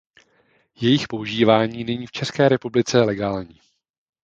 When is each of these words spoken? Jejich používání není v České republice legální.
Jejich 0.81 1.07
používání 1.07 1.83
není 1.83 2.07
v 2.07 2.11
České 2.11 2.49
republice 2.49 2.99
legální. 3.01 3.59